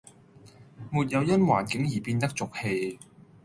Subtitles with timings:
[0.89, 2.97] 沒有因環境而變得俗氣